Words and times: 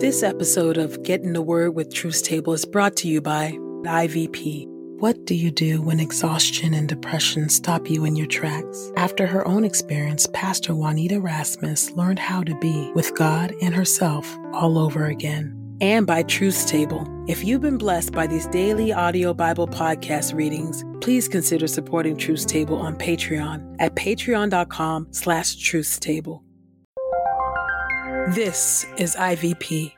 This 0.00 0.22
episode 0.22 0.78
of 0.78 1.02
Get 1.02 1.22
in 1.22 1.32
the 1.32 1.42
Word 1.42 1.74
with 1.74 1.92
Truth's 1.92 2.22
Table 2.22 2.52
is 2.52 2.64
brought 2.64 2.94
to 2.98 3.08
you 3.08 3.20
by 3.20 3.58
IVP. 3.82 4.64
What 5.00 5.24
do 5.24 5.34
you 5.34 5.50
do 5.50 5.82
when 5.82 5.98
exhaustion 5.98 6.72
and 6.72 6.88
depression 6.88 7.48
stop 7.48 7.90
you 7.90 8.04
in 8.04 8.14
your 8.14 8.28
tracks? 8.28 8.92
After 8.96 9.26
her 9.26 9.46
own 9.48 9.64
experience, 9.64 10.28
Pastor 10.32 10.72
Juanita 10.72 11.20
Rasmus 11.20 11.90
learned 11.90 12.20
how 12.20 12.44
to 12.44 12.56
be 12.60 12.92
with 12.94 13.12
God 13.16 13.52
and 13.60 13.74
herself 13.74 14.38
all 14.52 14.78
over 14.78 15.06
again. 15.06 15.52
And 15.80 16.06
by 16.06 16.22
Truth's 16.22 16.64
Table. 16.64 17.04
If 17.26 17.42
you've 17.42 17.62
been 17.62 17.76
blessed 17.76 18.12
by 18.12 18.28
these 18.28 18.46
daily 18.46 18.92
audio 18.92 19.34
Bible 19.34 19.66
podcast 19.66 20.32
readings, 20.32 20.84
please 21.00 21.26
consider 21.26 21.66
supporting 21.66 22.16
Truth's 22.16 22.44
Table 22.44 22.76
on 22.76 22.94
Patreon 22.94 23.74
at 23.80 23.96
patreon.com 23.96 25.08
slash 25.10 25.56
truthstable. 25.56 26.42
This 28.34 28.84
is 28.98 29.16
IVP. 29.16 29.97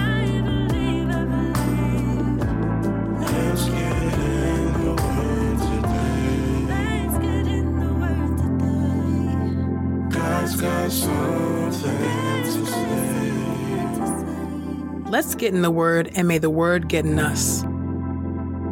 Let's 15.11 15.35
get 15.35 15.53
in 15.53 15.61
the 15.61 15.69
Word, 15.69 16.09
and 16.15 16.25
may 16.25 16.37
the 16.37 16.49
Word 16.49 16.87
get 16.87 17.05
in 17.05 17.19
us. 17.19 17.65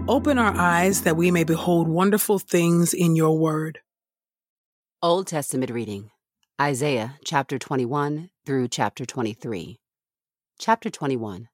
Open 0.08 0.38
our 0.38 0.56
eyes 0.56 1.02
that 1.02 1.18
we 1.18 1.32
may 1.32 1.44
behold 1.44 1.90
wonderful 1.90 2.40
things 2.40 2.94
in 2.94 3.18
your 3.18 3.38
Word. 3.38 3.80
Old 5.02 5.28
Testament 5.28 5.70
reading 5.70 6.12
Isaiah 6.62 7.18
chapter 7.26 7.60
21 7.60 8.30
through 8.46 8.70
chapter 8.70 9.06
23. 9.06 9.82
Chapter 10.58 10.90
21 10.90 11.50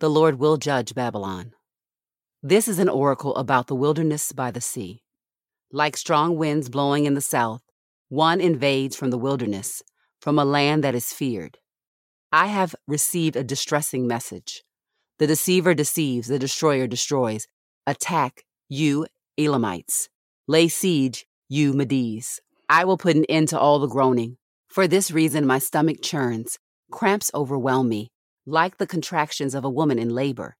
The 0.00 0.08
Lord 0.08 0.38
will 0.38 0.56
judge 0.56 0.94
Babylon. 0.94 1.52
This 2.42 2.66
is 2.66 2.78
an 2.78 2.88
oracle 2.88 3.36
about 3.36 3.66
the 3.66 3.76
wilderness 3.76 4.32
by 4.32 4.50
the 4.50 4.62
sea. 4.62 5.02
Like 5.70 5.98
strong 5.98 6.38
winds 6.38 6.70
blowing 6.70 7.04
in 7.04 7.12
the 7.12 7.20
south, 7.20 7.60
one 8.08 8.40
invades 8.40 8.96
from 8.96 9.10
the 9.10 9.18
wilderness, 9.18 9.82
from 10.18 10.38
a 10.38 10.46
land 10.46 10.82
that 10.82 10.94
is 10.94 11.12
feared. 11.12 11.58
I 12.32 12.48
have 12.48 12.74
received 12.86 13.36
a 13.36 13.44
distressing 13.44 14.06
message. 14.06 14.62
The 15.18 15.26
deceiver 15.26 15.74
deceives, 15.74 16.28
the 16.28 16.38
destroyer 16.38 16.86
destroys. 16.86 17.46
Attack, 17.86 18.44
you 18.68 19.06
Elamites. 19.38 20.10
Lay 20.46 20.68
siege, 20.68 21.26
you 21.48 21.72
Medes. 21.72 22.40
I 22.68 22.84
will 22.84 22.98
put 22.98 23.16
an 23.16 23.24
end 23.30 23.48
to 23.48 23.58
all 23.58 23.78
the 23.78 23.86
groaning. 23.86 24.36
For 24.68 24.86
this 24.86 25.10
reason, 25.10 25.46
my 25.46 25.58
stomach 25.58 26.02
churns. 26.02 26.58
Cramps 26.90 27.30
overwhelm 27.34 27.88
me, 27.88 28.10
like 28.46 28.76
the 28.76 28.86
contractions 28.86 29.54
of 29.54 29.64
a 29.64 29.70
woman 29.70 29.98
in 29.98 30.10
labor. 30.10 30.56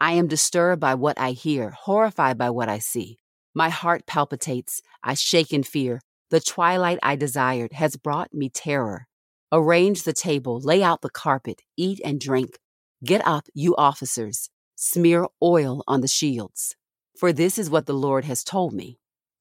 I 0.00 0.12
am 0.12 0.26
disturbed 0.26 0.80
by 0.80 0.94
what 0.94 1.18
I 1.18 1.32
hear, 1.32 1.70
horrified 1.70 2.38
by 2.38 2.48
what 2.48 2.70
I 2.70 2.78
see. 2.78 3.18
My 3.54 3.68
heart 3.68 4.06
palpitates. 4.06 4.80
I 5.02 5.12
shake 5.12 5.52
in 5.52 5.64
fear. 5.64 6.00
The 6.30 6.40
twilight 6.40 6.98
I 7.02 7.16
desired 7.16 7.72
has 7.74 7.96
brought 7.96 8.32
me 8.32 8.48
terror. 8.48 9.06
Arrange 9.52 10.04
the 10.04 10.12
table, 10.12 10.60
lay 10.60 10.82
out 10.82 11.02
the 11.02 11.10
carpet, 11.10 11.62
eat 11.76 12.00
and 12.04 12.20
drink. 12.20 12.58
Get 13.04 13.26
up, 13.26 13.46
you 13.52 13.74
officers. 13.76 14.48
Smear 14.76 15.26
oil 15.42 15.82
on 15.88 16.02
the 16.02 16.08
shields. 16.08 16.76
For 17.18 17.32
this 17.32 17.58
is 17.58 17.68
what 17.68 17.86
the 17.86 17.92
Lord 17.92 18.24
has 18.26 18.44
told 18.44 18.72
me. 18.72 18.98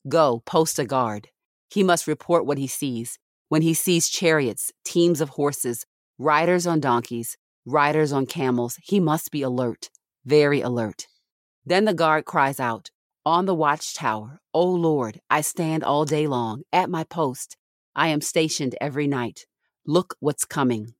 Go, 0.07 0.41
post 0.45 0.79
a 0.79 0.85
guard. 0.85 1.29
He 1.69 1.83
must 1.83 2.07
report 2.07 2.45
what 2.45 2.57
he 2.57 2.65
sees. 2.65 3.19
When 3.49 3.61
he 3.61 3.73
sees 3.73 4.09
chariots, 4.09 4.71
teams 4.83 5.21
of 5.21 5.29
horses, 5.29 5.85
riders 6.17 6.65
on 6.65 6.79
donkeys, 6.79 7.37
riders 7.65 8.11
on 8.11 8.25
camels, 8.25 8.77
he 8.83 8.99
must 8.99 9.29
be 9.29 9.43
alert, 9.43 9.89
very 10.25 10.61
alert. 10.61 11.07
Then 11.65 11.85
the 11.85 11.93
guard 11.93 12.25
cries 12.25 12.59
out, 12.59 12.89
On 13.25 13.45
the 13.45 13.55
watchtower, 13.55 14.39
O 14.53 14.65
Lord, 14.65 15.21
I 15.29 15.41
stand 15.41 15.83
all 15.83 16.05
day 16.05 16.25
long, 16.25 16.63
at 16.73 16.89
my 16.89 17.03
post. 17.03 17.57
I 17.95 18.07
am 18.07 18.21
stationed 18.21 18.75
every 18.81 19.07
night. 19.07 19.45
Look 19.89 20.15
what's 20.19 20.45
coming. 20.45 20.93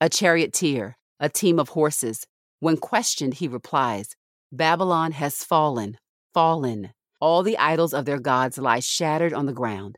A 0.00 0.08
charioteer, 0.08 0.98
a 1.20 1.28
team 1.28 1.60
of 1.60 1.68
horses. 1.68 2.26
When 2.58 2.76
questioned, 2.76 3.34
he 3.34 3.46
replies, 3.46 4.16
Babylon 4.50 5.12
has 5.12 5.44
fallen, 5.44 5.96
fallen. 6.34 6.90
All 7.20 7.44
the 7.44 7.56
idols 7.56 7.94
of 7.94 8.04
their 8.04 8.18
gods 8.18 8.58
lie 8.58 8.80
shattered 8.80 9.32
on 9.32 9.46
the 9.46 9.52
ground. 9.52 9.96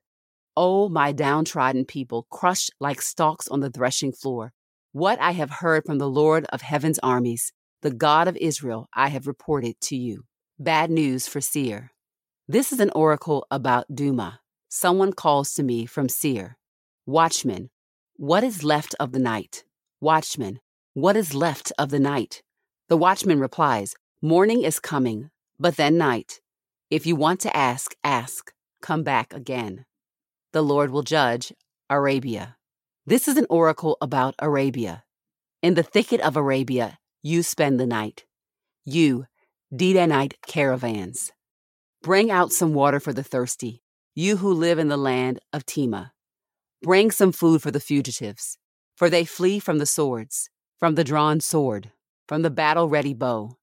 Oh, 0.54 0.90
my 0.90 1.10
downtrodden 1.10 1.86
people, 1.86 2.26
crushed 2.28 2.70
like 2.78 3.00
stalks 3.00 3.48
on 3.48 3.60
the 3.60 3.70
threshing 3.70 4.12
floor. 4.12 4.52
What 4.92 5.18
I 5.20 5.30
have 5.30 5.48
heard 5.62 5.84
from 5.86 5.96
the 5.96 6.10
Lord 6.10 6.44
of 6.50 6.60
heaven's 6.60 6.98
armies, 6.98 7.54
the 7.80 7.90
God 7.90 8.28
of 8.28 8.36
Israel, 8.36 8.90
I 8.92 9.08
have 9.08 9.26
reported 9.26 9.80
to 9.84 9.96
you. 9.96 10.24
Bad 10.58 10.90
news 10.90 11.26
for 11.26 11.40
Seir. 11.40 11.92
This 12.46 12.72
is 12.74 12.80
an 12.80 12.90
oracle 12.94 13.46
about 13.50 13.86
Duma. 13.94 14.40
Someone 14.68 15.14
calls 15.14 15.54
to 15.54 15.62
me 15.62 15.86
from 15.86 16.10
Seir. 16.10 16.58
Watchman, 17.06 17.70
what 18.18 18.42
is 18.42 18.64
left 18.64 18.96
of 18.98 19.12
the 19.12 19.20
night? 19.20 19.62
Watchman, 20.00 20.58
what 20.92 21.16
is 21.16 21.34
left 21.34 21.70
of 21.78 21.90
the 21.90 22.00
night? 22.00 22.42
The 22.88 22.96
watchman 22.96 23.38
replies, 23.38 23.94
Morning 24.20 24.64
is 24.64 24.80
coming, 24.80 25.30
but 25.60 25.76
then 25.76 25.96
night. 25.96 26.40
If 26.90 27.06
you 27.06 27.14
want 27.14 27.38
to 27.42 27.56
ask, 27.56 27.94
ask. 28.02 28.52
Come 28.82 29.04
back 29.04 29.32
again. 29.32 29.84
The 30.52 30.62
Lord 30.62 30.90
will 30.90 31.04
judge 31.04 31.52
Arabia. 31.88 32.56
This 33.06 33.28
is 33.28 33.36
an 33.36 33.46
oracle 33.48 33.96
about 34.00 34.34
Arabia. 34.40 35.04
In 35.62 35.74
the 35.74 35.84
thicket 35.84 36.20
of 36.20 36.36
Arabia, 36.36 36.98
you 37.22 37.44
spend 37.44 37.78
the 37.78 37.86
night. 37.86 38.24
You, 38.84 39.26
Dedanite 39.72 40.34
caravans. 40.44 41.30
Bring 42.02 42.32
out 42.32 42.50
some 42.50 42.74
water 42.74 42.98
for 42.98 43.12
the 43.12 43.22
thirsty, 43.22 43.80
you 44.16 44.38
who 44.38 44.52
live 44.52 44.80
in 44.80 44.88
the 44.88 44.96
land 44.96 45.38
of 45.52 45.64
Tema. 45.64 46.12
Bring 46.82 47.10
some 47.10 47.32
food 47.32 47.60
for 47.60 47.72
the 47.72 47.80
fugitives, 47.80 48.56
for 48.96 49.10
they 49.10 49.24
flee 49.24 49.58
from 49.58 49.78
the 49.78 49.86
swords, 49.86 50.48
from 50.78 50.94
the 50.94 51.02
drawn 51.02 51.40
sword, 51.40 51.90
from 52.28 52.42
the 52.42 52.50
battle 52.50 52.88
ready 52.88 53.14
bow, 53.14 53.56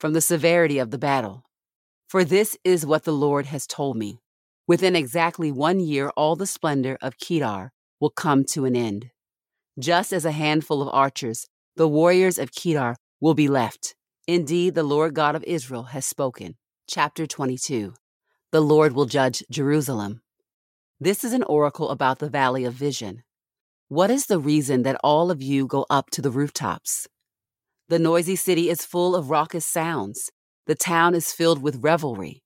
from 0.00 0.14
the 0.14 0.22
severity 0.22 0.78
of 0.78 0.90
the 0.90 0.98
battle. 0.98 1.44
For 2.08 2.24
this 2.24 2.56
is 2.64 2.86
what 2.86 3.04
the 3.04 3.12
Lord 3.12 3.46
has 3.46 3.66
told 3.66 3.96
me. 3.96 4.20
Within 4.66 4.96
exactly 4.96 5.52
one 5.52 5.78
year, 5.78 6.08
all 6.16 6.36
the 6.36 6.46
splendor 6.46 6.96
of 7.02 7.18
Kedar 7.18 7.70
will 8.00 8.10
come 8.10 8.44
to 8.52 8.64
an 8.64 8.74
end. 8.74 9.10
Just 9.78 10.12
as 10.12 10.24
a 10.24 10.32
handful 10.32 10.80
of 10.80 10.88
archers, 10.88 11.46
the 11.76 11.88
warriors 11.88 12.38
of 12.38 12.52
Kedar 12.52 12.96
will 13.20 13.34
be 13.34 13.48
left. 13.48 13.94
Indeed, 14.26 14.74
the 14.74 14.82
Lord 14.82 15.12
God 15.14 15.34
of 15.34 15.44
Israel 15.44 15.84
has 15.84 16.06
spoken. 16.06 16.56
Chapter 16.88 17.26
22 17.26 17.92
The 18.52 18.60
Lord 18.62 18.92
will 18.92 19.06
judge 19.06 19.42
Jerusalem. 19.50 20.22
This 21.00 21.24
is 21.24 21.32
an 21.32 21.42
oracle 21.42 21.90
about 21.90 22.20
the 22.20 22.30
Valley 22.30 22.64
of 22.64 22.72
Vision. 22.72 23.24
What 23.88 24.12
is 24.12 24.26
the 24.26 24.38
reason 24.38 24.84
that 24.84 25.00
all 25.02 25.32
of 25.32 25.42
you 25.42 25.66
go 25.66 25.86
up 25.90 26.08
to 26.10 26.22
the 26.22 26.30
rooftops? 26.30 27.08
The 27.88 27.98
noisy 27.98 28.36
city 28.36 28.70
is 28.70 28.84
full 28.84 29.16
of 29.16 29.28
raucous 29.28 29.66
sounds. 29.66 30.30
The 30.66 30.76
town 30.76 31.16
is 31.16 31.32
filled 31.32 31.60
with 31.60 31.82
revelry. 31.82 32.42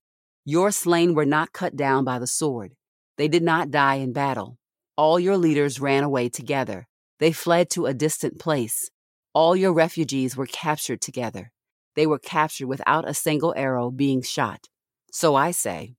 Your 0.47 0.71
slain 0.71 1.15
were 1.15 1.27
not 1.27 1.53
cut 1.53 1.77
down 1.77 2.05
by 2.05 2.19
the 2.19 2.27
sword. 2.27 2.73
They 3.19 3.29
did 3.29 3.43
not 3.43 3.71
die 3.71 3.97
in 3.97 4.15
battle. 4.15 4.57
All 4.97 5.21
your 5.21 5.37
leaders 5.37 5.79
ran 5.79 6.03
away 6.03 6.31
together. 6.31 6.89
They 7.21 7.33
fled 7.33 7.69
to 7.71 7.85
a 7.85 7.93
distant 7.93 8.39
place. 8.39 8.91
All 9.35 9.55
your 9.55 9.75
refugees 9.75 10.39
were 10.39 10.47
captured 10.47 11.03
together. 11.03 11.53
They 11.97 12.07
were 12.07 12.19
captured 12.19 12.69
without 12.69 13.07
a 13.07 13.13
single 13.13 13.53
arrow 13.59 13.91
being 13.91 14.23
shot. 14.23 14.69
So 15.13 15.35
I 15.35 15.51
say, 15.51 15.97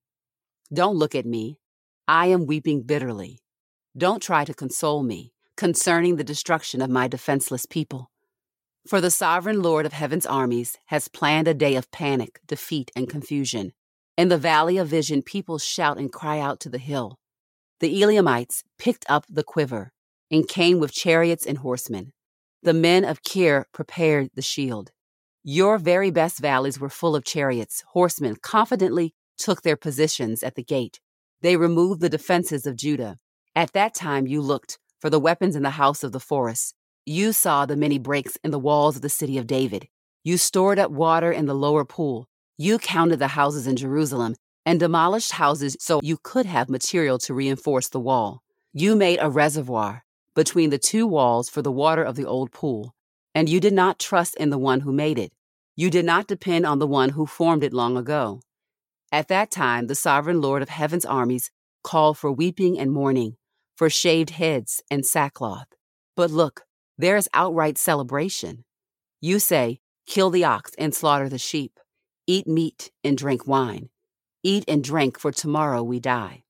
Don't 0.73 0.97
look 0.97 1.13
at 1.13 1.27
me. 1.27 1.59
I 2.11 2.25
am 2.25 2.47
weeping 2.47 2.81
bitterly. 2.81 3.37
Don't 3.95 4.19
try 4.19 4.43
to 4.43 4.51
console 4.55 5.03
me 5.03 5.31
concerning 5.55 6.15
the 6.15 6.23
destruction 6.23 6.81
of 6.81 6.89
my 6.89 7.07
defenseless 7.07 7.67
people. 7.67 8.09
For 8.87 8.99
the 8.99 9.11
sovereign 9.11 9.61
Lord 9.61 9.85
of 9.85 9.93
heaven's 9.93 10.25
armies 10.25 10.75
has 10.87 11.07
planned 11.07 11.47
a 11.47 11.53
day 11.53 11.75
of 11.75 11.91
panic, 11.91 12.39
defeat, 12.47 12.89
and 12.95 13.07
confusion. 13.07 13.73
In 14.17 14.29
the 14.29 14.39
valley 14.39 14.79
of 14.79 14.87
vision, 14.87 15.21
people 15.21 15.59
shout 15.59 15.99
and 15.99 16.11
cry 16.11 16.39
out 16.39 16.59
to 16.61 16.69
the 16.69 16.79
hill. 16.79 17.19
The 17.79 18.01
Elamites 18.01 18.63
picked 18.79 19.05
up 19.07 19.25
the 19.29 19.43
quiver 19.43 19.91
and 20.31 20.47
came 20.47 20.79
with 20.79 20.91
chariots 20.91 21.45
and 21.45 21.59
horsemen. 21.59 22.13
The 22.63 22.73
men 22.73 23.05
of 23.05 23.21
Kir 23.21 23.67
prepared 23.71 24.31
the 24.33 24.41
shield. 24.41 24.89
Your 25.43 25.77
very 25.77 26.09
best 26.09 26.39
valleys 26.39 26.79
were 26.79 26.89
full 26.89 27.15
of 27.15 27.23
chariots. 27.23 27.83
Horsemen 27.89 28.37
confidently 28.41 29.13
took 29.37 29.61
their 29.61 29.77
positions 29.77 30.41
at 30.41 30.55
the 30.55 30.63
gate. 30.63 30.99
They 31.41 31.55
removed 31.55 32.01
the 32.01 32.09
defenses 32.09 32.65
of 32.65 32.75
Judah. 32.75 33.17
At 33.55 33.73
that 33.73 33.93
time 33.93 34.27
you 34.27 34.41
looked 34.41 34.77
for 34.99 35.09
the 35.09 35.19
weapons 35.19 35.55
in 35.55 35.63
the 35.63 35.71
house 35.71 36.03
of 36.03 36.11
the 36.11 36.19
forest. 36.19 36.75
You 37.05 37.31
saw 37.31 37.65
the 37.65 37.77
many 37.77 37.97
breaks 37.97 38.37
in 38.43 38.51
the 38.51 38.59
walls 38.59 38.97
of 38.97 39.01
the 39.01 39.09
city 39.09 39.37
of 39.37 39.47
David. 39.47 39.87
You 40.23 40.37
stored 40.37 40.77
up 40.79 40.91
water 40.91 41.31
in 41.31 41.45
the 41.45 41.53
lower 41.55 41.85
pool. 41.85 42.27
You 42.57 42.77
counted 42.77 43.19
the 43.19 43.29
houses 43.29 43.67
in 43.67 43.77
Jerusalem 43.77 44.35
and 44.65 44.79
demolished 44.79 45.31
houses 45.31 45.77
so 45.79 46.01
you 46.03 46.17
could 46.21 46.45
have 46.45 46.69
material 46.69 47.17
to 47.19 47.33
reinforce 47.33 47.87
the 47.87 48.01
wall. 48.01 48.43
You 48.73 48.95
made 48.95 49.19
a 49.21 49.29
reservoir 49.29 50.03
between 50.35 50.69
the 50.69 50.77
two 50.77 51.07
walls 51.07 51.49
for 51.49 51.61
the 51.61 51.71
water 51.71 52.03
of 52.03 52.15
the 52.15 52.25
old 52.25 52.51
pool, 52.51 52.93
and 53.33 53.47
you 53.47 53.59
did 53.59 53.73
not 53.73 53.97
trust 53.97 54.35
in 54.35 54.49
the 54.49 54.57
one 54.57 54.81
who 54.81 54.91
made 54.91 55.17
it. 55.17 55.31
You 55.75 55.89
did 55.89 56.05
not 56.05 56.27
depend 56.27 56.65
on 56.65 56.79
the 56.79 56.87
one 56.87 57.09
who 57.09 57.25
formed 57.25 57.63
it 57.63 57.73
long 57.73 57.95
ago. 57.95 58.41
At 59.11 59.27
that 59.29 59.49
time, 59.49 59.87
the 59.87 59.95
sovereign 59.95 60.39
Lord 60.39 60.61
of 60.61 60.69
heaven's 60.69 61.05
armies 61.05 61.49
called 61.83 62.17
for 62.17 62.31
weeping 62.31 62.77
and 62.77 62.91
mourning, 62.91 63.37
for 63.75 63.89
shaved 63.89 64.31
heads 64.31 64.83
and 64.91 65.03
sackcloth. 65.03 65.67
But 66.15 66.29
look, 66.29 66.61
there 66.97 67.17
is 67.17 67.29
outright 67.33 67.77
celebration. 67.77 68.65
You 69.19 69.39
say, 69.39 69.79
Kill 70.05 70.29
the 70.29 70.43
ox 70.43 70.71
and 70.77 70.93
slaughter 70.93 71.29
the 71.29 71.37
sheep, 71.37 71.79
eat 72.27 72.47
meat 72.47 72.91
and 73.03 73.17
drink 73.17 73.47
wine. 73.47 73.89
Eat 74.43 74.65
and 74.67 74.83
drink, 74.83 75.19
for 75.19 75.31
tomorrow 75.31 75.81
we 75.83 75.99
die. 75.99 76.43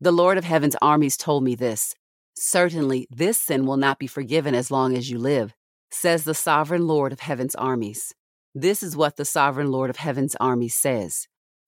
The 0.00 0.12
Lord 0.12 0.38
of 0.38 0.44
heaven's 0.44 0.76
armies 0.80 1.16
told 1.16 1.42
me 1.42 1.54
this 1.54 1.94
Certainly, 2.34 3.08
this 3.10 3.38
sin 3.38 3.66
will 3.66 3.76
not 3.76 3.98
be 3.98 4.06
forgiven 4.06 4.54
as 4.54 4.70
long 4.70 4.96
as 4.96 5.10
you 5.10 5.18
live, 5.18 5.54
says 5.90 6.24
the 6.24 6.34
sovereign 6.34 6.86
Lord 6.86 7.12
of 7.12 7.20
heaven's 7.20 7.54
armies. 7.54 8.14
This 8.54 8.82
is 8.82 8.96
what 8.96 9.16
the 9.16 9.24
sovereign 9.24 9.72
Lord 9.72 9.90
of 9.90 9.96
heaven's 9.96 10.36
armies 10.36 10.74
says 10.74 11.26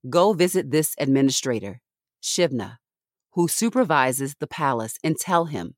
Go 0.08 0.32
visit 0.32 0.70
this 0.70 0.94
administrator, 0.98 1.80
Shebna, 2.22 2.76
who 3.32 3.48
supervises 3.48 4.36
the 4.38 4.46
palace, 4.46 4.96
and 5.02 5.16
tell 5.16 5.46
him, 5.46 5.74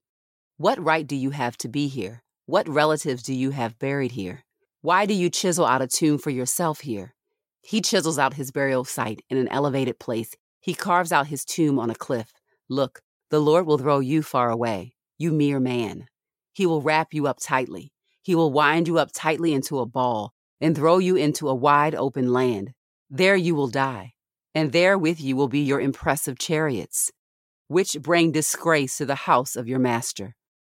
What 0.59 0.83
right 0.83 1.07
do 1.07 1.17
you 1.17 1.31
have 1.31 1.57
to 1.59 1.69
be 1.69 1.89
here? 1.89 2.23
What 2.45 2.69
relatives 2.69 3.23
do 3.23 3.33
you 3.33 3.51
have 3.51 3.79
buried 3.79 4.13
here? 4.13 4.45
Why 4.83 5.07
do 5.07 5.15
you 5.15 5.31
chisel 5.31 5.65
out 5.65 5.81
a 5.81 5.87
tomb 5.87 6.19
for 6.19 6.31
yourself 6.31 6.81
here? 6.81 7.15
He 7.63 7.81
chisels 7.81 8.19
out 8.19 8.35
his 8.35 8.51
burial 8.51 8.85
site 8.85 9.23
in 9.31 9.39
an 9.39 9.49
elevated 9.49 9.99
place. 9.99 10.35
He 10.61 10.75
carves 10.75 11.13
out 11.13 11.29
his 11.29 11.45
tomb 11.45 11.79
on 11.79 11.89
a 11.89 11.95
cliff. 11.95 12.33
Look, 12.69 13.01
the 13.31 13.41
Lord 13.41 13.67
will 13.67 13.79
throw 13.79 14.01
you 14.01 14.23
far 14.23 14.51
away, 14.51 14.95
you 15.17 15.33
mere 15.33 15.61
man. 15.61 16.09
He 16.53 16.67
will 16.67 16.83
wrap 16.83 17.15
you 17.15 17.27
up 17.27 17.39
tightly. 17.41 17.93
He 18.21 18.35
will 18.35 18.53
wind 18.53 18.87
you 18.87 18.99
up 18.99 19.11
tightly 19.15 19.55
into 19.55 19.79
a 19.79 19.87
ball 19.87 20.35
and 20.61 20.77
throw 20.77 20.99
you 20.99 21.17
into 21.17 21.49
a 21.49 21.55
wide 21.55 21.95
open 21.95 22.33
land. 22.33 22.75
There 23.11 23.37
you 23.37 23.55
will 23.55 23.69
die, 23.69 24.13
and 24.55 24.73
there 24.73 24.97
with 24.97 25.21
you 25.21 25.37
will 25.37 25.49
be 25.49 25.61
your 25.61 25.81
impressive 25.81 26.39
chariots, 26.39 27.11
which 27.69 28.01
bring 28.01 28.33
disgrace 28.33 28.97
to 28.99 29.07
the 29.07 29.27
house 29.27 29.57
of 29.57 29.69
your 29.69 29.79
master. 29.79 30.37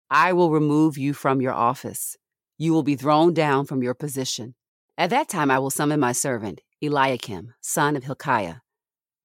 I 0.09 0.33
will 0.33 0.51
remove 0.51 0.97
you 0.97 1.13
from 1.13 1.41
your 1.41 1.53
office. 1.53 2.17
You 2.57 2.73
will 2.73 2.83
be 2.83 2.95
thrown 2.95 3.33
down 3.33 3.65
from 3.65 3.83
your 3.83 3.93
position. 3.93 4.55
At 4.97 5.11
that 5.11 5.29
time 5.29 5.49
I 5.49 5.59
will 5.59 5.69
summon 5.69 5.99
my 5.99 6.11
servant, 6.11 6.61
Eliakim, 6.81 7.53
son 7.61 7.95
of 7.95 8.03
Hilkiah. 8.03 8.57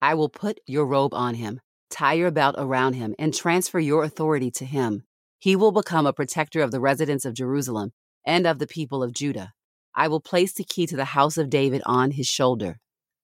I 0.01 0.15
will 0.15 0.29
put 0.29 0.61
your 0.67 0.87
robe 0.87 1.15
on 1.15 1.35
him 1.35 1.61
Tie 1.91 2.15
your 2.15 2.31
belt 2.31 2.55
around 2.59 2.95
him 2.95 3.15
and 3.19 3.33
transfer 3.33 3.79
your 3.79 4.05
authority 4.05 4.51
to 4.53 4.65
him. 4.65 5.05
He 5.39 5.57
will 5.57 5.73
become 5.73 6.07
a 6.07 6.13
protector 6.13 6.61
of 6.61 6.71
the 6.71 6.81
residents 6.81 7.25
of 7.25 7.35
Jerusalem 7.35 7.93
and 8.27 8.47
of 8.47 8.59
the 8.59 8.67
people 8.67 9.03
of 9.03 9.13
Judah. 9.13 9.53
I 9.95 10.09
will 10.09 10.21
place 10.21 10.53
the 10.53 10.65
key 10.65 10.87
to 10.87 10.97
the 10.97 11.07
house 11.07 11.39
of 11.39 11.51
David 11.51 11.83
on 11.87 12.13
his 12.13 12.27
shoulder. 12.27 12.79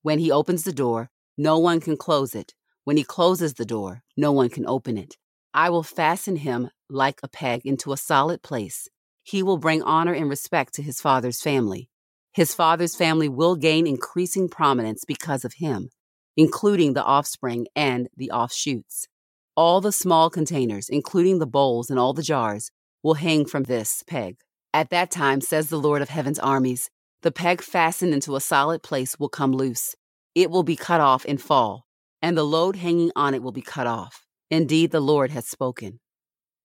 When 0.04 0.20
he 0.20 0.30
opens 0.30 0.62
the 0.62 0.72
door, 0.72 1.10
no 1.36 1.58
one 1.58 1.80
can 1.80 1.96
close 1.96 2.36
it. 2.36 2.54
When 2.84 2.96
he 2.96 3.02
closes 3.02 3.54
the 3.54 3.64
door, 3.64 4.04
no 4.16 4.30
one 4.30 4.50
can 4.50 4.64
open 4.68 4.96
it. 4.96 5.16
I 5.52 5.68
will 5.70 5.82
fasten 5.82 6.36
him 6.36 6.70
like 6.88 7.18
a 7.24 7.28
peg 7.28 7.62
into 7.64 7.92
a 7.92 7.96
solid 7.96 8.42
place. 8.42 8.88
He 9.24 9.42
will 9.42 9.58
bring 9.58 9.82
honor 9.82 10.12
and 10.12 10.30
respect 10.30 10.74
to 10.74 10.82
his 10.82 11.00
father's 11.00 11.42
family. 11.42 11.90
His 12.32 12.54
father's 12.54 12.94
family 12.94 13.28
will 13.28 13.56
gain 13.56 13.88
increasing 13.88 14.48
prominence 14.48 15.04
because 15.04 15.44
of 15.44 15.54
him 15.54 15.90
including 16.36 16.94
the 16.94 17.04
offspring 17.04 17.66
and 17.76 18.08
the 18.16 18.30
offshoots. 18.30 19.08
All 19.56 19.80
the 19.80 19.92
small 19.92 20.30
containers, 20.30 20.88
including 20.88 21.38
the 21.38 21.46
bowls 21.46 21.90
and 21.90 21.98
all 21.98 22.12
the 22.12 22.22
jars, 22.22 22.70
will 23.02 23.14
hang 23.14 23.44
from 23.46 23.64
this 23.64 24.02
peg. 24.06 24.36
At 24.72 24.90
that 24.90 25.10
time, 25.10 25.40
says 25.40 25.68
the 25.68 25.78
Lord 25.78 26.02
of 26.02 26.08
heaven's 26.08 26.40
armies, 26.40 26.90
the 27.24 27.32
peg 27.32 27.62
fastened 27.62 28.12
into 28.12 28.36
a 28.36 28.40
solid 28.40 28.82
place 28.82 29.18
will 29.18 29.30
come 29.30 29.52
loose. 29.52 29.94
It 30.34 30.50
will 30.50 30.62
be 30.62 30.76
cut 30.76 31.00
off 31.00 31.24
and 31.26 31.40
fall, 31.40 31.86
and 32.20 32.36
the 32.36 32.44
load 32.44 32.76
hanging 32.76 33.12
on 33.16 33.32
it 33.32 33.42
will 33.42 33.50
be 33.50 33.62
cut 33.62 33.86
off. 33.86 34.26
Indeed, 34.50 34.90
the 34.90 35.00
Lord 35.00 35.30
has 35.30 35.48
spoken. 35.48 36.00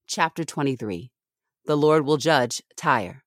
Chapter 0.06 0.44
23 0.44 1.11
The 1.63 1.77
Lord 1.77 2.06
will 2.06 2.17
judge 2.17 2.61
Tyre. 2.75 3.23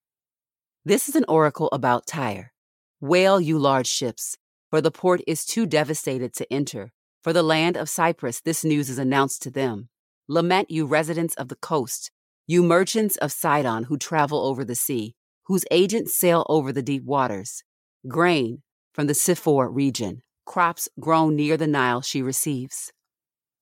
This 0.84 1.08
is 1.08 1.16
an 1.16 1.24
oracle 1.26 1.70
about 1.72 2.06
Tyre. 2.06 2.52
Wail, 3.00 3.40
you 3.40 3.58
large 3.58 3.86
ships, 3.86 4.36
for 4.68 4.82
the 4.82 4.90
port 4.90 5.22
is 5.26 5.46
too 5.46 5.64
devastated 5.64 6.34
to 6.34 6.52
enter. 6.52 6.92
For 7.22 7.32
the 7.32 7.42
land 7.42 7.78
of 7.78 7.88
Cyprus, 7.88 8.42
this 8.42 8.62
news 8.62 8.90
is 8.90 8.98
announced 8.98 9.40
to 9.44 9.50
them. 9.50 9.88
Lament, 10.28 10.70
you 10.70 10.84
residents 10.84 11.34
of 11.36 11.48
the 11.48 11.56
coast, 11.56 12.10
you 12.46 12.62
merchants 12.62 13.16
of 13.16 13.32
Sidon 13.32 13.84
who 13.84 13.96
travel 13.96 14.44
over 14.44 14.66
the 14.66 14.74
sea, 14.74 15.14
whose 15.44 15.64
agents 15.70 16.14
sail 16.14 16.46
over 16.48 16.72
the 16.72 16.82
deep 16.82 17.04
waters. 17.04 17.62
Grain 18.08 18.62
from 18.92 19.06
the 19.06 19.14
Shihor 19.14 19.68
region, 19.72 20.22
crops 20.44 20.88
grown 21.00 21.36
near 21.36 21.56
the 21.56 21.66
Nile 21.66 22.02
she 22.02 22.22
receives. 22.22 22.92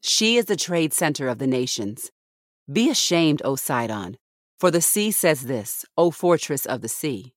She 0.01 0.37
is 0.37 0.47
the 0.47 0.57
trade 0.57 0.93
center 0.93 1.29
of 1.29 1.39
the 1.39 1.47
nations. 1.47 2.11
Be 2.71 2.91
ashamed, 2.91 3.43
O 3.45 3.57
Sidon, 3.57 4.17
for 4.59 4.71
the 4.71 4.81
sea 4.81 5.11
says 5.11 5.43
this, 5.43 5.85
O 5.97 6.11
fortress 6.11 6.67
of 6.67 6.81
the 6.81 6.89
sea. 6.89 7.35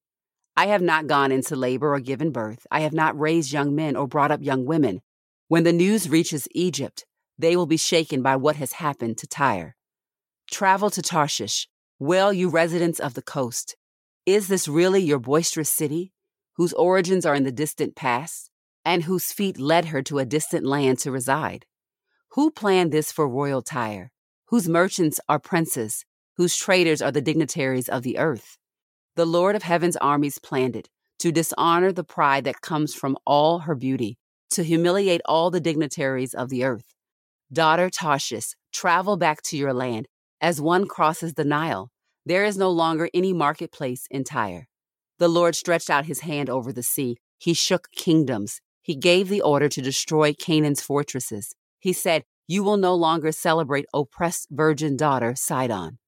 I 0.56 0.68
have 0.68 0.82
not 0.82 1.08
gone 1.08 1.32
into 1.32 1.56
labor 1.56 1.94
or 1.94 2.00
given 2.00 2.32
birth. 2.32 2.68
I 2.70 2.82
have 2.82 2.94
not 2.94 3.20
raised 3.20 3.52
young 3.52 3.76
men 3.76 3.96
or 3.96 4.08
brought 4.08 4.32
up 4.32 4.44
young 4.44 4.66
women. 4.66 5.02
When 5.48 5.64
the 5.64 5.74
news 5.74 6.10
reaches 6.10 6.48
Egypt, 6.52 7.06
they 7.38 7.56
will 7.56 7.66
be 7.66 7.78
shaken 7.78 8.22
by 8.22 8.36
what 8.36 8.58
has 8.58 8.74
happened 8.74 9.18
to 9.18 9.28
Tyre. 9.28 9.76
Travel 10.52 10.92
to 10.92 11.02
Tarshish. 11.02 11.68
Well, 11.98 12.32
you 12.32 12.50
residents 12.50 13.00
of 13.00 13.16
the 13.16 13.22
coast, 13.22 13.76
is 14.26 14.48
this 14.48 14.68
really 14.68 15.02
your 15.02 15.20
boisterous 15.20 15.70
city, 15.70 16.14
whose 16.54 16.74
origins 16.74 17.26
are 17.26 17.36
in 17.36 17.44
the 17.44 17.52
distant 17.52 17.96
past, 17.96 18.50
and 18.86 19.04
whose 19.04 19.32
feet 19.32 19.60
led 19.60 19.86
her 19.86 20.02
to 20.04 20.20
a 20.20 20.26
distant 20.26 20.66
land 20.66 21.00
to 21.00 21.12
reside? 21.12 21.66
Who 22.32 22.52
planned 22.52 22.92
this 22.92 23.12
for 23.12 23.28
royal 23.28 23.62
Tyre, 23.62 24.12
whose 24.48 24.70
merchants 24.70 25.20
are 25.28 25.40
princes, 25.40 26.06
whose 26.38 26.56
traders 26.56 27.02
are 27.02 27.12
the 27.12 27.22
dignitaries 27.22 27.90
of 27.90 28.04
the 28.04 28.18
earth? 28.18 28.58
The 29.16 29.26
Lord 29.26 29.56
of 29.56 29.64
heaven's 29.64 29.98
armies 29.98 30.40
planned 30.40 30.76
it 30.76 30.90
to 31.20 31.32
dishonor 31.32 31.92
the 31.92 32.04
pride 32.04 32.44
that 32.44 32.62
comes 32.62 32.94
from 32.94 33.18
all 33.26 33.60
her 33.60 33.76
beauty, 33.76 34.18
to 34.50 34.64
humiliate 34.64 35.22
all 35.26 35.52
the 35.52 35.62
dignitaries 35.62 36.34
of 36.34 36.50
the 36.50 36.64
earth. 36.66 36.94
Daughter 37.52 37.90
Tarshish, 37.90 38.56
travel 38.74 39.16
back 39.16 39.42
to 39.44 39.58
your 39.58 39.74
land 39.74 40.08
as 40.42 40.60
one 40.60 40.88
crosses 40.88 41.36
the 41.36 41.46
Nile. 41.46 41.93
There 42.26 42.46
is 42.46 42.58
no 42.58 42.70
longer 42.70 43.10
any 43.14 43.34
marketplace 43.34 44.08
in 44.10 44.24
Tyre. 44.24 44.68
The 45.20 45.28
Lord 45.28 45.56
stretched 45.56 45.90
out 45.90 46.06
his 46.06 46.22
hand 46.22 46.50
over 46.50 46.72
the 46.72 46.84
sea. 46.84 47.18
He 47.38 47.54
shook 47.54 47.90
kingdoms. 47.96 48.62
He 48.82 48.96
gave 48.96 49.30
the 49.30 49.42
order 49.42 49.70
to 49.70 49.82
destroy 49.82 50.34
Canaan's 50.34 50.82
fortresses. 50.82 51.54
He 51.80 51.94
said, 51.94 52.24
You 52.48 52.64
will 52.64 52.78
no 52.78 52.96
longer 52.96 53.32
celebrate 53.32 53.86
oppressed 53.94 54.48
virgin 54.52 54.98
daughter 54.98 55.36
Sidon. 55.36 56.00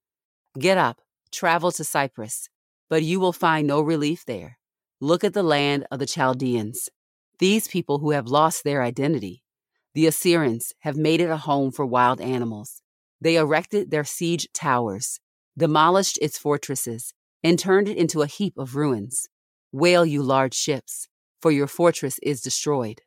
Get 0.58 0.78
up, 0.78 1.02
travel 1.32 1.72
to 1.74 1.84
Cyprus 1.84 2.50
but 2.90 3.04
you 3.04 3.20
will 3.20 3.34
find 3.34 3.68
no 3.68 3.82
relief 3.82 4.26
there. 4.26 4.58
Look 5.02 5.24
at 5.24 5.34
the 5.34 5.44
land 5.44 5.86
of 5.92 6.00
the 6.00 6.06
Chaldeans, 6.06 6.90
these 7.40 7.68
people 7.68 8.00
who 8.00 8.12
have 8.12 8.28
lost 8.28 8.64
their 8.64 8.82
identity. 8.82 9.44
The 9.94 10.08
Assyrians 10.08 10.74
have 10.80 10.98
made 10.98 11.22
it 11.22 11.30
a 11.30 11.38
home 11.38 11.72
for 11.72 11.86
wild 11.86 12.22
animals. 12.22 12.82
They 13.22 13.36
erected 13.36 13.92
their 13.92 14.04
siege 14.04 14.48
towers, 14.54 15.20
demolished 15.58 16.20
its 16.22 16.38
fortresses, 16.38 17.14
and 17.44 17.58
turned 17.58 17.88
it 17.88 17.98
into 17.98 18.22
a 18.22 18.28
heap 18.28 18.58
of 18.58 18.76
ruins. 18.76 19.28
Wail, 19.72 20.06
you 20.06 20.24
large 20.24 20.54
ships, 20.54 21.08
for 21.42 21.52
your 21.52 21.68
fortress 21.68 22.20
is 22.24 22.42
destroyed. 22.42 23.02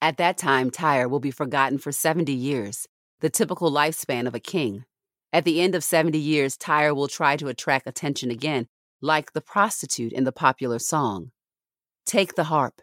At 0.00 0.16
that 0.16 0.38
time, 0.38 0.70
Tyre 0.70 1.08
will 1.08 1.20
be 1.20 1.30
forgotten 1.30 1.78
for 1.78 1.92
70 1.92 2.32
years, 2.32 2.86
the 3.20 3.28
typical 3.28 3.70
lifespan 3.70 4.26
of 4.26 4.34
a 4.34 4.40
king. 4.40 4.84
At 5.32 5.44
the 5.44 5.60
end 5.60 5.74
of 5.74 5.84
70 5.84 6.18
years, 6.18 6.56
Tyre 6.56 6.94
will 6.94 7.08
try 7.08 7.36
to 7.36 7.48
attract 7.48 7.86
attention 7.86 8.30
again, 8.30 8.66
like 9.02 9.32
the 9.32 9.40
prostitute 9.40 10.12
in 10.12 10.24
the 10.24 10.32
popular 10.32 10.78
song. 10.78 11.32
Take 12.06 12.34
the 12.34 12.44
harp, 12.44 12.80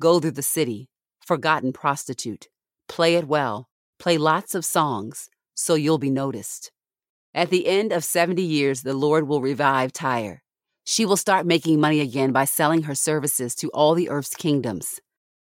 go 0.00 0.20
through 0.20 0.32
the 0.32 0.42
city, 0.42 0.88
forgotten 1.24 1.72
prostitute. 1.72 2.48
Play 2.88 3.16
it 3.16 3.26
well, 3.26 3.68
play 3.98 4.18
lots 4.18 4.54
of 4.54 4.64
songs, 4.64 5.28
so 5.54 5.74
you'll 5.74 5.98
be 5.98 6.10
noticed. 6.10 6.70
At 7.38 7.50
the 7.50 7.68
end 7.68 7.92
of 7.92 8.02
70 8.02 8.42
years, 8.42 8.82
the 8.82 8.94
Lord 8.94 9.28
will 9.28 9.40
revive 9.40 9.92
Tyre. 9.92 10.42
She 10.82 11.06
will 11.06 11.16
start 11.16 11.46
making 11.46 11.78
money 11.78 12.00
again 12.00 12.32
by 12.32 12.44
selling 12.44 12.82
her 12.82 12.96
services 12.96 13.54
to 13.60 13.68
all 13.68 13.94
the 13.94 14.08
earth's 14.10 14.34
kingdoms. 14.34 14.98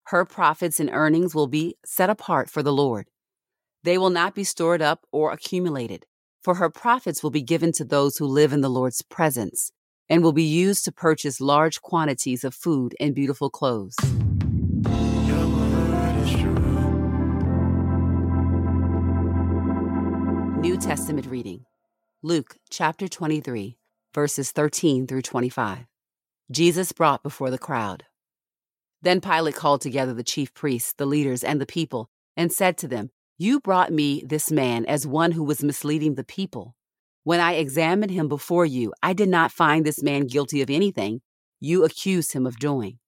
Her 0.07 0.25
profits 0.25 0.81
and 0.81 0.91
earnings 0.91 1.37
will 1.37 1.47
be 1.47 1.77
set 1.87 2.11
apart 2.11 2.51
for 2.51 2.65
the 2.65 2.73
Lord. 2.73 3.07
They 3.85 3.97
will 3.97 4.11
not 4.11 4.35
be 4.35 4.43
stored 4.43 4.83
up 4.83 5.07
or 5.13 5.31
accumulated, 5.31 6.05
for 6.43 6.55
her 6.57 6.69
profits 6.69 7.23
will 7.23 7.31
be 7.31 7.43
given 7.43 7.71
to 7.75 7.85
those 7.85 8.17
who 8.17 8.27
live 8.27 8.53
in 8.53 8.61
the 8.61 8.69
Lord's 8.69 9.03
presence 9.03 9.71
and 10.09 10.25
will 10.25 10.33
be 10.33 10.43
used 10.43 10.85
to 10.87 10.91
purchase 10.91 11.41
large 11.41 11.81
quantities 11.81 12.43
of 12.43 12.57
food 12.57 12.97
and 12.99 13.15
beautiful 13.15 13.51
clothes. 13.51 13.95
New 20.61 20.77
Testament 20.77 21.27
reading 21.27 21.65
Luke 22.27 22.57
chapter 22.71 23.07
23, 23.07 23.77
verses 24.15 24.51
13 24.51 25.07
through 25.07 25.21
25. 25.21 25.81
Jesus 26.51 26.91
brought 26.91 27.23
before 27.23 27.51
the 27.51 27.59
crowd. 27.59 28.05
Then 29.03 29.21
Pilate 29.21 29.57
called 29.57 29.83
together 29.83 30.15
the 30.15 30.23
chief 30.23 30.55
priests, 30.55 30.95
the 30.97 31.05
leaders, 31.05 31.45
and 31.45 31.61
the 31.61 31.67
people, 31.67 32.09
and 32.35 32.51
said 32.51 32.79
to 32.79 32.89
them, 32.89 33.11
You 33.37 33.61
brought 33.61 33.93
me 33.93 34.25
this 34.27 34.51
man 34.51 34.87
as 34.87 35.07
one 35.07 35.33
who 35.33 35.45
was 35.45 35.63
misleading 35.63 36.15
the 36.15 36.25
people. 36.25 36.75
When 37.25 37.41
I 37.41 37.57
examined 37.57 38.13
him 38.13 38.27
before 38.27 38.65
you, 38.65 38.95
I 39.03 39.13
did 39.13 39.29
not 39.29 39.53
find 39.53 39.85
this 39.85 40.03
man 40.03 40.27
guilty 40.27 40.63
of 40.63 40.71
anything 40.71 41.21
you 41.61 41.85
accuse 41.85 42.33
him 42.33 42.47
of 42.47 42.59
doing. 42.59 43.01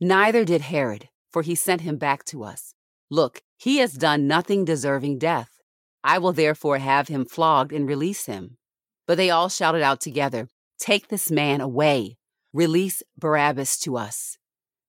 Neither 0.00 0.44
did 0.44 0.62
Herod, 0.62 1.10
for 1.30 1.42
he 1.42 1.54
sent 1.54 1.82
him 1.82 1.96
back 1.96 2.24
to 2.24 2.42
us. 2.42 2.74
Look, 3.08 3.40
he 3.56 3.76
has 3.76 3.92
done 3.92 4.26
nothing 4.26 4.64
deserving 4.64 5.20
death. 5.20 5.60
I 6.02 6.18
will 6.18 6.32
therefore 6.32 6.78
have 6.78 7.06
him 7.06 7.24
flogged 7.24 7.72
and 7.72 7.88
release 7.88 8.26
him. 8.26 8.58
But 9.06 9.16
they 9.16 9.30
all 9.30 9.48
shouted 9.48 9.82
out 9.82 10.00
together, 10.00 10.48
Take 10.78 11.08
this 11.08 11.30
man 11.30 11.60
away. 11.60 12.16
Release 12.52 13.02
Barabbas 13.18 13.78
to 13.80 13.96
us. 13.96 14.38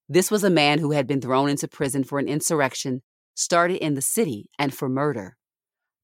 This 0.08 0.30
was 0.30 0.44
a 0.44 0.50
man 0.50 0.80
who 0.80 0.92
had 0.92 1.08
been 1.08 1.22
thrown 1.22 1.50
into 1.50 1.68
prison 1.68 2.04
for 2.04 2.20
an 2.20 2.28
insurrection 2.28 3.02
started 3.36 3.84
in 3.84 3.96
the 3.96 4.02
city 4.02 4.50
and 4.58 4.74
for 4.74 4.88
murder. 4.88 5.36